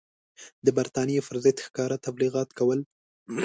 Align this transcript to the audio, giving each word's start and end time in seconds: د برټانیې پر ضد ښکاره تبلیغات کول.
د 0.65 0.67
برټانیې 0.77 1.21
پر 1.27 1.35
ضد 1.43 1.57
ښکاره 1.65 1.97
تبلیغات 2.05 2.49
کول. 2.57 2.79